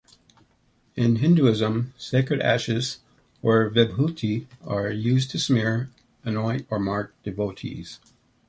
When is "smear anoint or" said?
5.37-6.79